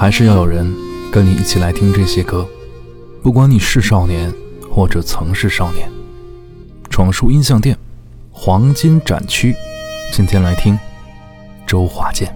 [0.00, 0.72] 还是要有人
[1.10, 2.46] 跟你一起来听这些歌，
[3.20, 4.32] 不管你是少年，
[4.70, 5.90] 或者曾是少年。
[6.88, 7.76] 闯出音像店，
[8.30, 9.56] 黄金展区，
[10.12, 10.78] 今天来听
[11.66, 12.32] 周华健。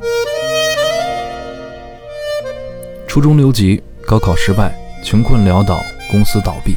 [3.06, 5.78] 初中留级，高考失败，穷困潦倒，
[6.10, 6.74] 公司倒闭。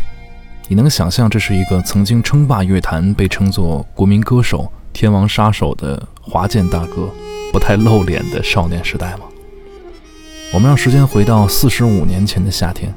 [0.67, 7.09] 你能想象这是一个曾经称霸乐坛、被称作国民歌手、天王杀手的华健大哥
[7.51, 9.21] 不太露脸的少年时代吗？
[10.53, 12.93] 我们让时间回到四十五年前的夏天，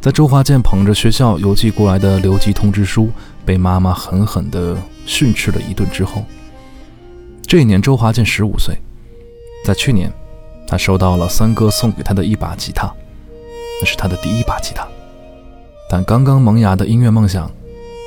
[0.00, 3.10] 在周华健捧着学校邮寄过来的留级通知书，
[3.44, 6.24] 被妈妈狠狠地训斥了一顿之后，
[7.46, 8.76] 这一年周华健十五岁，
[9.64, 10.12] 在去年。
[10.66, 12.90] 他收到了三哥送给他的一把吉他，
[13.80, 14.88] 那是他的第一把吉他。
[15.90, 17.50] 但刚刚萌芽的音乐梦想，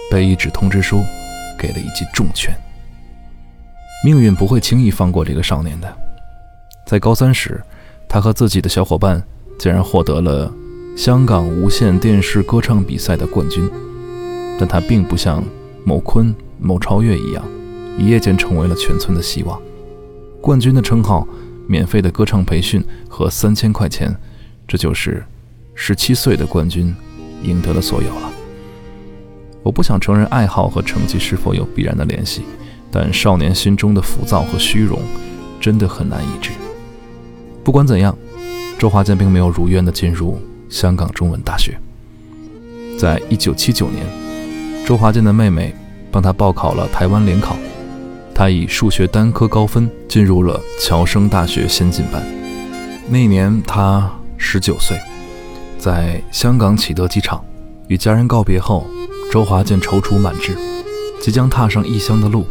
[0.10, 1.04] 被一纸通知书
[1.56, 2.52] 给了一记重拳。
[4.04, 5.96] 命运不会轻易放过这个少年的。
[6.84, 7.64] 在高三时，
[8.08, 9.22] 他和自己的小伙伴
[9.58, 10.54] 竟然获得了
[10.96, 13.70] 香港无线电视歌唱比赛的冠军。
[14.60, 15.44] 但他并不像
[15.84, 17.44] 某坤、某超越一样，
[17.98, 19.62] 一夜间成为了全村的希望。
[20.42, 21.28] 冠军的称号。
[21.70, 24.16] 免费的歌唱培训和三千块钱，
[24.66, 25.22] 这就是
[25.76, 26.96] 十七岁的冠军
[27.44, 28.32] 赢得了所有了。
[29.64, 32.44] 我不想承认爱好和成绩是否有必然的联系，
[32.90, 34.98] 但少年心中的浮躁和虚荣
[35.60, 36.52] 真的很难抑制。
[37.68, 38.18] 不管怎样，
[38.80, 41.78] 周华健并没有如愿的进入香港中文大学。
[42.98, 44.06] 在一九七九年，
[44.86, 45.76] 周华健的妹妹
[46.10, 47.58] 帮他报考了台湾联考。
[48.34, 52.26] 他以数学单科高分进入了侨生大学先进班。
[53.10, 54.98] 那年他十九岁，
[55.78, 57.44] 在香港启德机场
[57.90, 58.88] 与家人告别后，
[59.30, 60.58] 周华健踌躇满志，
[61.22, 62.46] 即将踏上异乡的路。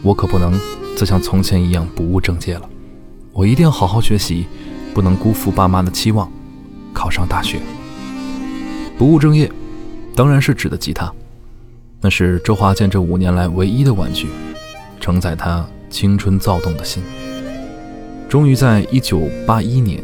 [0.00, 0.58] 我可不能
[0.96, 2.66] 再像从前一样不务正业了，
[3.36, 4.46] 我一定要好好学习，
[4.94, 6.32] 不能辜负爸妈的期望，
[6.94, 7.60] 考上大学。
[8.96, 9.52] 不务正业，
[10.14, 11.12] 当然是指的吉他，
[12.00, 14.28] 那是周华健这五年来唯一的玩具。
[14.98, 17.02] 承载他青春躁动的心。
[18.26, 20.02] 终于在一九八一年，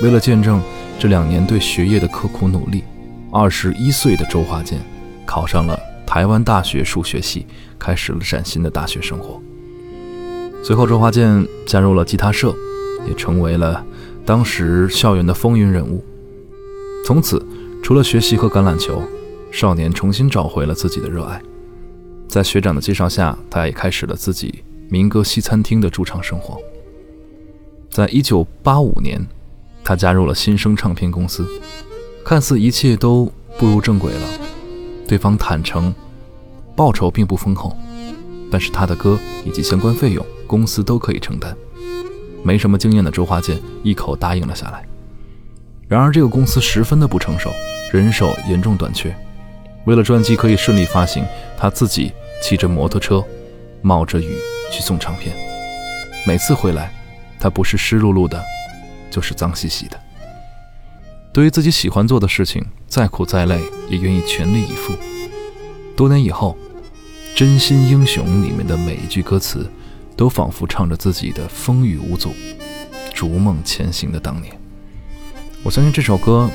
[0.00, 0.62] 为了见证
[1.00, 2.84] 这两年对学业的刻苦努力，
[3.32, 4.78] 二十一岁的周华健
[5.26, 5.76] 考上了
[6.06, 7.44] 台湾大学数学系，
[7.76, 9.42] 开始了崭新的大学生活。
[10.62, 12.54] 随后，周华健加入了吉他社，
[13.08, 13.84] 也成为了
[14.24, 16.04] 当时校园的风云人物。
[17.04, 17.44] 从此，
[17.82, 19.02] 除了学习和橄榄球，
[19.50, 21.42] 少年重新找回了自己的热爱。
[22.28, 26.56] 在学长的介绍下，他也开始了自己民歌西餐厅的驻唱生活。
[27.90, 29.26] 在一九八五年，
[29.82, 31.44] 他加入了新生唱片公司，
[32.24, 34.20] 看似一切都步入正轨了。
[35.08, 35.92] 对方坦诚，
[36.76, 37.76] 报酬并不丰厚，
[38.48, 41.56] 但是他的歌以及相关费用，公司都可以承担。
[42.42, 44.84] 没什么经验的周华健一口答应了下来。
[45.88, 47.50] 然而，这个公司十分的不成熟，
[47.90, 49.16] 人手严重短缺。
[49.86, 51.24] 为了专辑可以顺利发行，
[51.56, 52.12] 他自己。
[52.44, 53.24] 骑着摩托车，
[53.82, 54.36] 冒着雨
[54.72, 55.32] 去送唱片。
[56.26, 56.92] 每次回来，
[57.38, 58.42] 他不是湿漉漉的，
[59.12, 59.96] 就是脏兮兮的。
[61.32, 64.92] 对于自己喜欢做的事情，再苦再累也愿意全力以赴。
[65.94, 66.58] 多年以后，
[67.38, 69.70] 《真心英雄》里面的每一句歌词，
[70.16, 72.30] 都仿佛唱着自己的风雨无阻、
[73.12, 74.54] 逐梦前行的当年。
[75.62, 76.50] 我相信这首歌，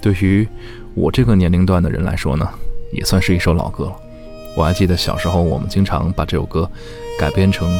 [0.00, 0.46] 对于
[0.94, 2.48] 我这个年龄段的人来说呢，
[2.92, 3.96] 也算是一首老歌了。
[4.56, 6.68] 我还记得小时候，我们经常把这首歌
[7.18, 7.78] 改编成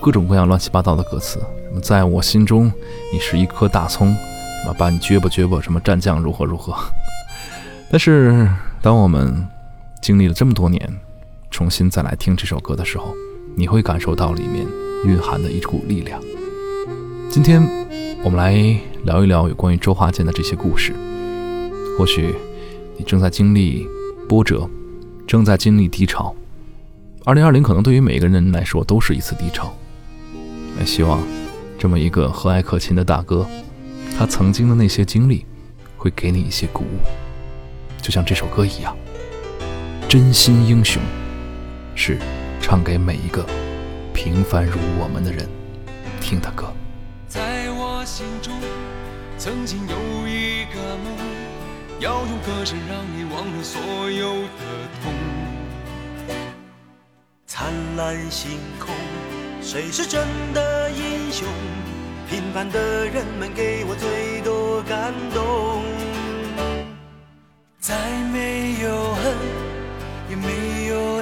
[0.00, 1.38] 各种各样乱七八糟的歌词，
[1.68, 2.72] 什么在我心中
[3.12, 6.74] 你是一颗大葱，什么把你撅吧撅吧，什么战将如何如何。
[7.90, 8.48] 但是
[8.82, 9.46] 当我们
[10.02, 10.92] 经历了这么多年，
[11.50, 13.14] 重新再来听这首歌的时候，
[13.56, 14.66] 你会感受到里面
[15.04, 16.20] 蕴含的一股力量。
[17.28, 17.62] 今天
[18.22, 18.52] 我们来
[19.04, 20.92] 聊一聊有关于周华健的这些故事。
[21.98, 22.34] 或许
[22.96, 23.86] 你正在经历
[24.28, 24.68] 波折。
[25.26, 26.34] 正在经历低潮，
[27.24, 29.72] 二零二零可能对于每个人来说都是一次低潮。
[30.76, 31.22] 也希望
[31.78, 33.46] 这么一个和蔼可亲的大哥，
[34.18, 35.46] 他曾经的那些经历
[35.96, 36.98] 会给你一些鼓舞，
[38.02, 38.96] 就像这首歌一样。
[40.08, 41.00] 真心英雄
[41.94, 42.18] 是
[42.60, 43.44] 唱给每一个
[44.12, 45.48] 平凡如我们的人
[46.20, 46.72] 听的歌。
[47.26, 48.52] 在我心中，
[49.38, 51.16] 曾经有一个梦。
[51.98, 54.48] 要用歌声让你忘了所有的
[55.02, 55.12] 痛。
[57.46, 58.94] 灿烂星空，
[59.60, 61.46] 谁是真的英雄？
[62.30, 65.82] 平凡的人们给我最多感动。
[67.80, 67.94] 再
[68.32, 69.36] 没有恨，
[70.30, 71.19] 也没有，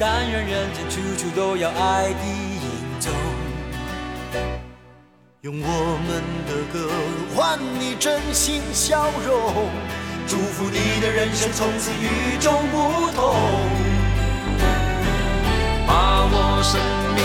[0.00, 3.12] 但愿人间处处都有爱的影踪。
[5.40, 6.88] 用我们的歌
[7.34, 9.68] 换你真心笑容，
[10.28, 13.34] 祝福你的人生从此与众不同。
[15.86, 16.80] 把握生
[17.16, 17.24] 命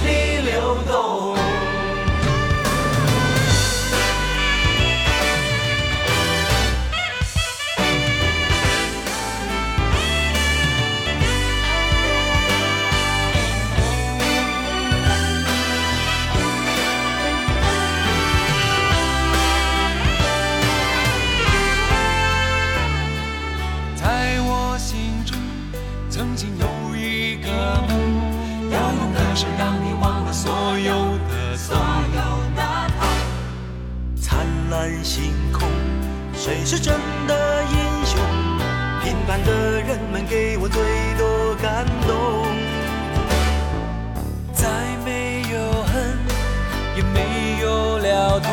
[47.59, 48.51] 有了痛，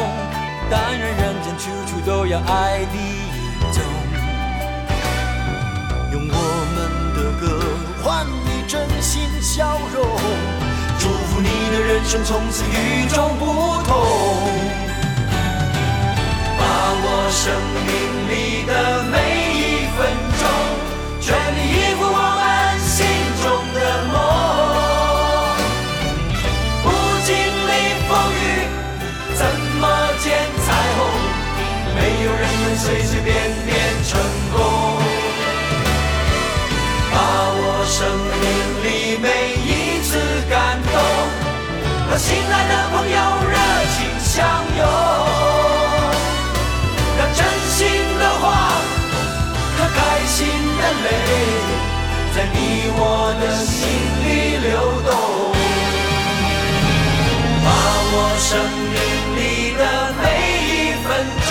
[0.71, 3.83] 但愿人间处处都有爱的影踪。
[6.13, 6.35] 用我
[6.75, 6.77] 们
[7.15, 7.43] 的歌
[8.03, 10.05] 换你真心笑容，
[10.99, 13.45] 祝福你的人生从此与众不
[13.85, 13.91] 同。
[16.59, 16.63] 把
[17.05, 17.53] 握生
[17.87, 17.91] 命
[18.29, 18.33] 里
[18.67, 18.73] 的
[19.05, 19.38] 每
[42.19, 43.17] 亲爱的朋友
[43.49, 43.55] 热
[43.95, 44.45] 情相
[44.77, 44.83] 拥，
[47.17, 47.39] 让真
[47.71, 47.79] 心
[48.19, 48.45] 的话
[49.79, 50.37] 和开心
[50.79, 51.07] 的泪，
[52.35, 52.57] 在你
[52.97, 53.01] 我
[53.41, 53.79] 的心
[54.25, 54.27] 里
[54.67, 54.69] 流
[55.07, 55.09] 动。
[57.65, 57.67] 把
[58.11, 58.49] 我生
[58.91, 58.99] 命
[59.37, 59.39] 里
[59.79, 59.81] 的
[60.21, 60.25] 每
[60.67, 61.07] 一分
[61.47, 61.51] 钟，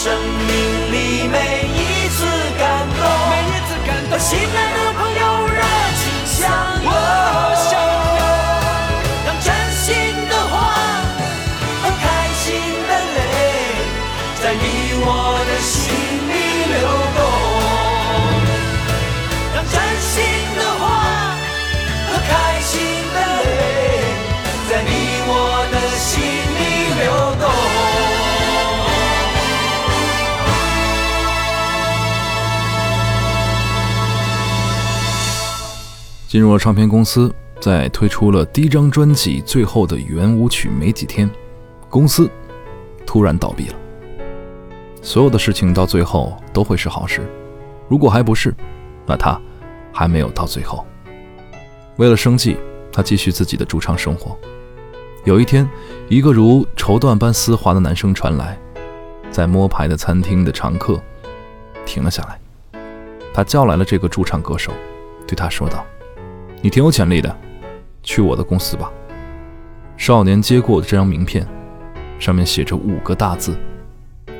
[0.00, 2.24] 生命里每一次
[2.56, 4.16] 感动，每一次感动，
[36.28, 41.28] 进入了唱片公司，在推出了第一张专辑最后的圆舞曲没几天，
[41.88, 42.30] 公司
[43.06, 43.74] 突然倒闭了。
[45.00, 47.26] 所有的事情到最后都会是好事，
[47.88, 48.54] 如果还不是，
[49.06, 49.40] 那他
[49.90, 50.86] 还没有到最后。
[51.96, 52.58] 为了生计，
[52.92, 54.38] 他继续自己的驻唱生活。
[55.24, 55.66] 有一天，
[56.10, 58.58] 一个如绸缎般丝滑的男声传来，
[59.30, 61.00] 在摸牌的餐厅的常客
[61.86, 62.38] 停了下来。
[63.32, 64.70] 他叫来了这个驻唱歌手，
[65.26, 65.82] 对他说道。
[66.60, 67.36] 你挺有潜力的，
[68.02, 68.90] 去我的公司吧。
[69.96, 71.46] 少年接过这张名片，
[72.18, 73.56] 上面写着五个大字：“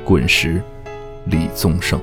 [0.03, 0.61] 滚石，
[1.25, 1.99] 李宗盛。”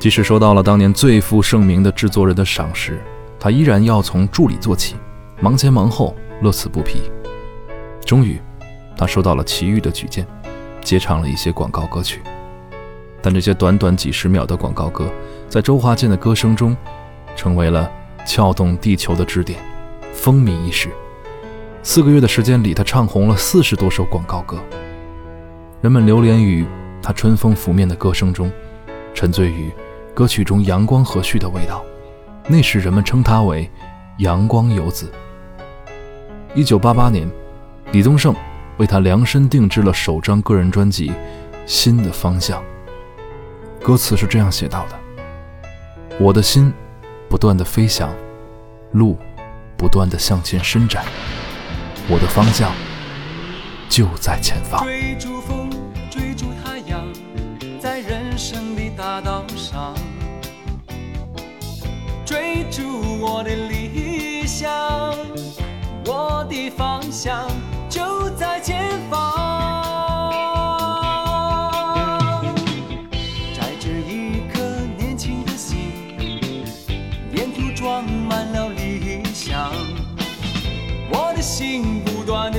[0.00, 3.00] 即使收到了当年最负盛名的制作人的赏识，
[3.38, 4.96] 他依然要从助理做起，
[5.40, 7.02] 忙前忙后，乐此不疲。
[8.04, 8.40] 终于，
[8.96, 10.26] 他收到了齐豫的举荐，
[10.82, 12.22] 接唱了一些广告歌曲。
[13.22, 15.10] 但这些短短几十秒的广告歌，
[15.48, 16.76] 在周华健的歌声中，
[17.34, 17.90] 成为了
[18.24, 19.58] 撬动地球的支点，
[20.12, 20.90] 风靡一时。
[21.82, 24.58] 四个月的时间里，他唱红了四十多首广告歌。
[25.82, 26.64] 人们流连于
[27.02, 28.50] 他春风拂面的歌声中，
[29.12, 29.70] 沉醉于
[30.14, 31.84] 歌曲中阳光和煦的味道。
[32.48, 33.70] 那时人们称他为
[34.18, 35.12] “阳光游子”。
[36.54, 37.30] 一九八八年，
[37.92, 38.34] 李宗盛
[38.78, 41.10] 为他量身定制了首张个人专辑
[41.66, 42.62] 《新的方向》。
[43.84, 44.98] 歌词是这样写到的
[46.18, 46.72] ：“我的心
[47.28, 48.14] 不断的飞翔，
[48.92, 49.16] 路
[49.76, 51.04] 不断的向前伸展，
[52.08, 52.72] 我的方向
[53.88, 55.68] 就在前方。”追逐风，
[56.10, 57.00] 追逐太阳，
[57.80, 59.94] 在人生的大道上，
[62.24, 62.82] 追逐
[63.20, 64.72] 我的理想，
[66.06, 67.46] 我的方向
[67.88, 69.43] 就在前方。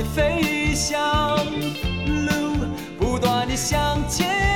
[0.02, 1.36] 飞翔，
[2.26, 2.66] 路
[2.98, 4.55] 不断的向前。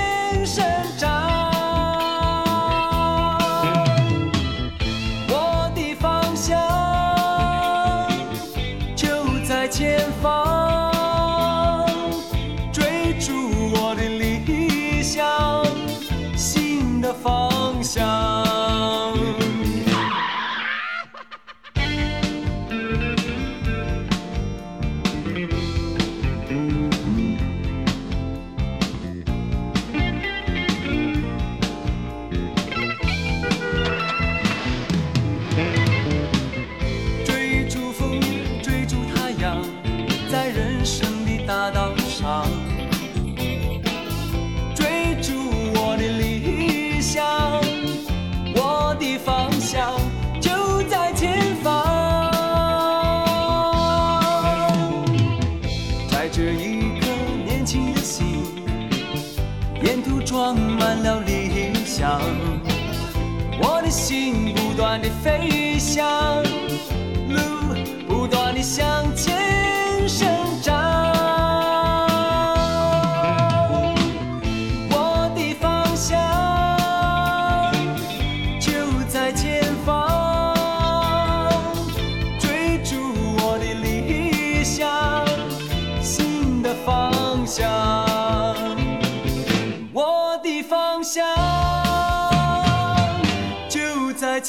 [64.90, 66.49] 心不断的飞翔，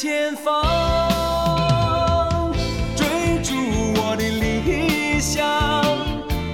[0.01, 0.65] 前方，
[2.96, 3.05] 追
[3.43, 3.53] 逐
[4.01, 5.46] 我的理想，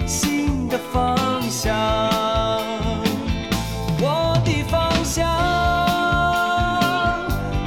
[0.05, 1.17] 新的方
[1.49, 1.73] 向。
[4.01, 5.25] 我的方向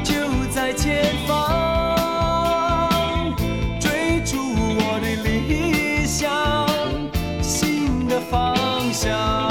[0.05, 0.13] 就
[0.53, 3.33] 在前方，
[3.81, 6.31] 追逐我的理想，
[7.41, 8.55] 新的方
[8.93, 9.50] 向。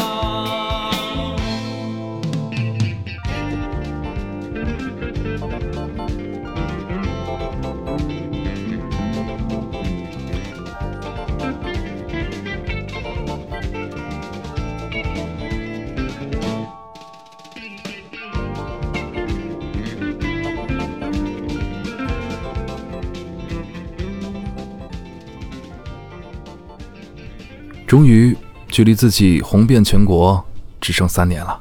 [28.80, 30.42] 距离自己红遍全国
[30.80, 31.60] 只剩三年了。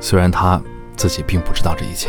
[0.00, 0.60] 虽然他
[0.96, 2.08] 自己并不知道这一切。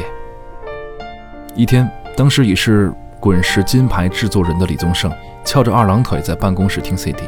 [1.53, 1.87] 一天，
[2.17, 5.13] 当时已是滚石金牌制作人的李宗盛，
[5.45, 7.21] 翘着二郎腿在办公室听 CD。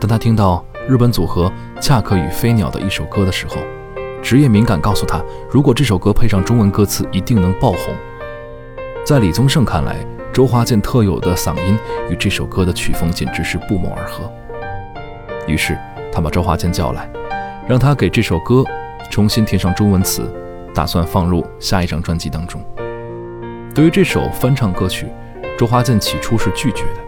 [0.00, 3.58] 当他听到日本组合恰克与飞鸟的一首歌的时候，
[4.20, 7.94] 职业敏感告诉他，如果这首歌配上中文歌词，一定能爆红。
[9.06, 11.78] 在李宗盛看来，周华健特有的嗓音
[12.10, 14.28] 与这首歌的曲风简直是不谋而合。
[15.46, 15.78] 于是，
[16.12, 17.08] 他把周华健叫来，
[17.68, 18.64] 让他给这首歌
[19.10, 20.30] 重新填上中文词，
[20.74, 22.60] 打算放入下一张专辑当中。
[23.74, 25.06] 对于这首翻唱歌曲，
[25.58, 27.00] 周华健起初是拒绝的。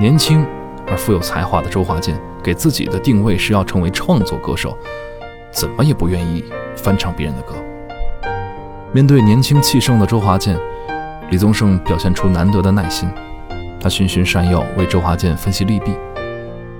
[0.00, 0.46] 年轻
[0.86, 4.76] 而富有才华的周华健给自己的定位是要成为创作歌手，
[5.50, 6.44] 怎么也不愿意
[6.76, 7.54] 翻唱别人的歌。
[8.92, 10.56] 面对年轻气盛的周华健，
[11.30, 13.08] 李宗盛表现出难得的耐心，
[13.80, 15.92] 他循循善诱，为周华健分析利弊。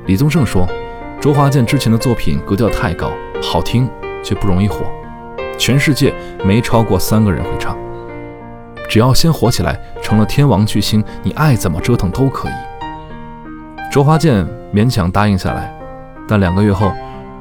[0.06, 0.66] 李宗盛说
[1.20, 3.10] ：“周华健之前的作品格调太高，
[3.42, 3.90] 好听
[4.22, 4.86] 却不容易火，
[5.58, 7.76] 全世界没超过三个人会唱。
[8.88, 12.52] 只要先火起来，成了天王巨星，你爱怎么折腾都可以。”
[13.90, 15.76] 周华健勉强答应下来，
[16.28, 16.92] 但两个月后，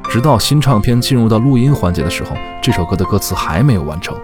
[0.10, 4.17] 直到新唱片进入到录音环节的时候，这首歌的歌词还没有完成。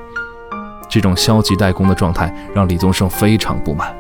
[0.90, 3.96] 这种消极怠工的状态让李宗盛非常不满，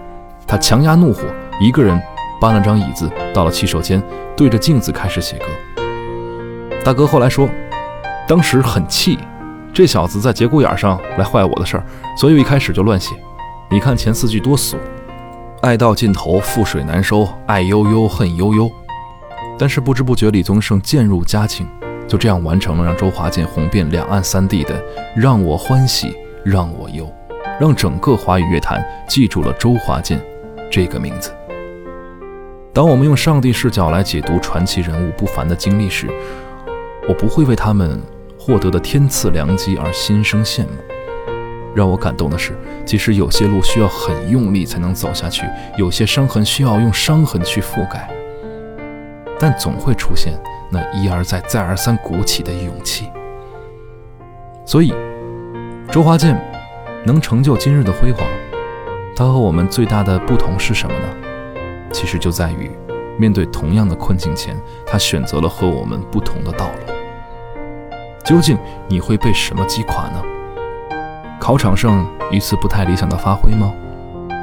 [0.47, 1.21] 他强压怒火，
[1.61, 2.01] 一个人
[2.43, 4.03] 搬了张椅子到了洗手间，
[4.35, 5.45] 对着镜子开始写歌。
[6.83, 7.47] 大哥后来说，
[8.27, 9.17] 当时很气，
[9.73, 11.85] 这小子在节骨眼上来坏我的事儿，
[12.17, 13.15] 所以一开始就乱写。
[13.71, 14.75] 你看前四句多俗，
[15.61, 18.69] 爱到尽头，覆水难收，爱悠悠，恨悠悠。
[19.57, 21.65] 但是不知不觉，李宗盛渐入佳境，
[22.09, 24.75] 就这样完成了让周华健红遍两岸三地的
[25.15, 27.05] 《让我欢喜让我忧》，
[27.57, 30.21] 让整个华语乐坛记住了周华健
[30.69, 31.33] 这个名字。
[32.73, 36.09] 当我们用上帝视角来解读传奇人物不凡的经历时，
[37.07, 38.01] 我不会为他们
[38.35, 40.69] 获得的天赐良机而心生羡慕。
[41.75, 45.45] 让我感动的是，即使有些路需要很用力才能走下去，
[45.77, 48.09] 有些伤痕需要用伤痕去覆盖。
[49.37, 50.33] 但总会出现
[50.71, 53.07] 那一而再、再而三鼓起的勇气。
[54.65, 54.91] 所以，
[55.91, 56.35] 周华健
[57.05, 58.25] 能成就今日的辉煌，
[59.15, 61.22] 他和我们最大的不同是什么呢？
[61.93, 62.69] 其实就在于，
[63.17, 66.93] 面对同样的困境前，他选择了和我们不同的道路。
[68.25, 68.57] 究竟
[68.87, 70.21] 你会被什么击垮呢？
[71.39, 73.71] 考场上一次不太理想的发挥吗？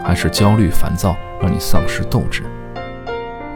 [0.05, 2.45] 还是焦虑烦躁让你丧失斗志？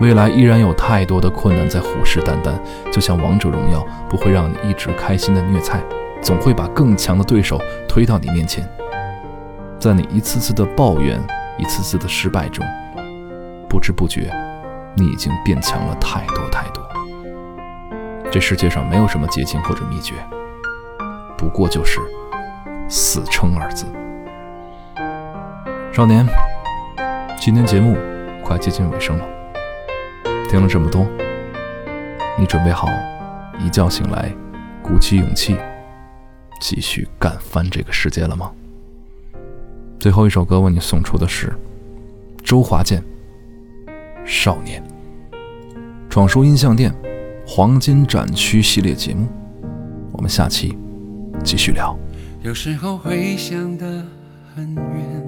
[0.00, 2.52] 未来依然有太多的困难在虎视眈眈，
[2.90, 5.80] 就像王者荣耀不会让你一直开心的虐菜，
[6.20, 8.68] 总会把更强的对手推到你面前。
[9.78, 11.20] 在你一次次的抱怨、
[11.58, 12.64] 一次次的失败中，
[13.74, 14.32] 不知不觉，
[14.94, 16.80] 你已经变强了太多太多。
[18.30, 20.14] 这世界上没有什么捷径或者秘诀，
[21.36, 21.98] 不过就是
[22.88, 23.84] 死撑二字。
[25.92, 26.24] 少年，
[27.40, 27.96] 今天节目
[28.44, 29.26] 快接近尾声了。
[30.48, 31.04] 听了这么多，
[32.38, 32.86] 你准备好
[33.58, 34.32] 一觉醒来，
[34.84, 35.58] 鼓起勇气，
[36.60, 38.52] 继续干翻这个世界了吗？
[39.98, 41.52] 最后一首歌为你送出的是
[42.44, 43.00] 周华健
[44.24, 44.82] 《少年》。
[46.08, 46.94] 闯书音像店
[47.46, 49.26] 黄金展区系列节目，
[50.12, 50.78] 我们下期
[51.42, 51.98] 继续聊。
[52.42, 54.04] 有时候会想得
[54.54, 55.24] 很远，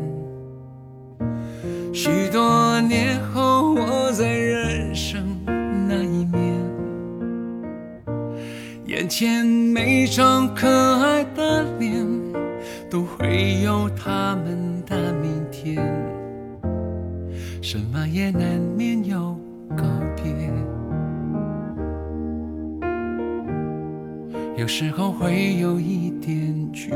[1.93, 5.25] 许多年后我在人生
[5.89, 6.55] 那一面，
[8.85, 12.07] 眼前每张可爱的脸，
[12.91, 15.83] 都会有他们的明天，
[17.69, 19.37] 什么也难免要
[19.77, 19.83] 告
[20.15, 20.33] 别。
[24.57, 26.95] 有时候会有一点倦，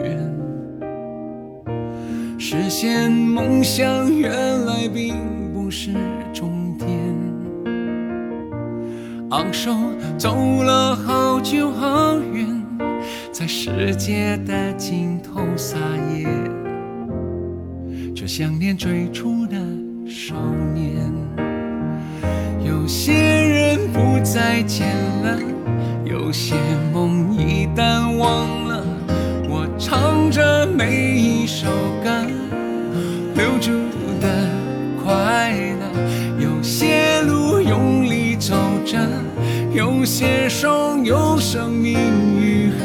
[2.39, 4.31] 实现梦想原
[4.65, 5.17] 来并
[5.53, 5.93] 不是
[6.33, 6.89] 终点。
[9.31, 9.75] 昂首
[10.17, 12.47] 走了好久好远，
[13.33, 15.77] 在世界的尽头撒
[16.17, 16.29] 野，
[18.15, 19.45] 却想念最初
[20.31, 20.37] 少
[20.73, 21.13] 年。
[22.65, 24.87] 有些人不再见
[25.25, 25.37] 了。
[26.05, 26.55] 有些
[26.93, 28.85] 梦一旦忘了，
[29.49, 31.67] 我唱着每一首
[32.05, 32.25] 歌
[33.35, 33.73] 留住
[34.21, 34.49] 的
[35.03, 35.85] 快乐。
[36.39, 38.55] 有些路用力走
[38.87, 39.01] 着，
[39.73, 41.99] 有些伤有生命
[42.41, 42.77] 愈合。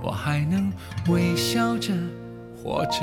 [0.00, 0.72] 我还能
[1.08, 1.92] 微笑着
[2.62, 3.00] 活着。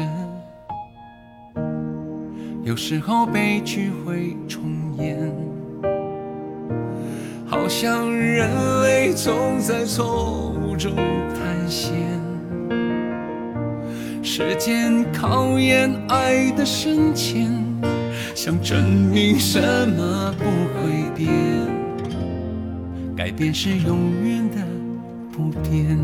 [2.63, 4.61] 有时候悲剧会重
[4.97, 5.17] 演。
[7.49, 8.49] 好像人
[8.83, 11.93] 类总在错误中探险，
[14.21, 17.49] 时间考验爱的深浅，
[18.35, 21.31] 想证明什么不会变，
[23.15, 24.57] 改变是永远的
[25.31, 25.97] 不变。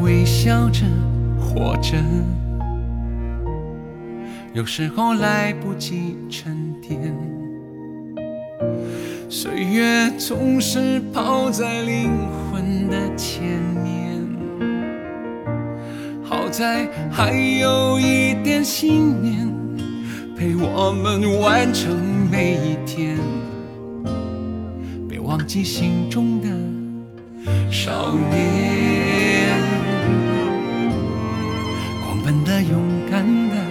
[0.00, 0.84] 微笑着
[1.38, 1.96] 活着，
[4.52, 7.14] 有时候来不及沉淀。
[9.28, 12.10] 岁月总是跑在灵
[12.50, 13.42] 魂的前
[13.84, 14.18] 面，
[16.22, 19.48] 好在还有一点信念
[20.36, 21.96] 陪我们完成
[22.30, 23.16] 每一天。
[25.08, 26.48] 别忘记心中的
[27.70, 28.89] 少年，
[32.30, 33.69] 真的、勇敢的。